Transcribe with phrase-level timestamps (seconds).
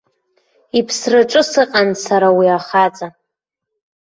[0.79, 3.07] Иԥсраҿы сыҟан сара уи ахаҵа.